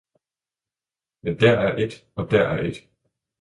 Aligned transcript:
Men 1.23 1.35
dér 1.41 1.57
er 1.67 1.73
ét 1.83 1.93
og 2.19 2.25
dér 2.31 2.45
er 2.53 2.59
ét! 2.71 2.77